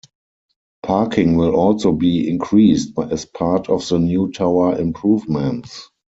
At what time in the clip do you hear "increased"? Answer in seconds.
2.27-2.93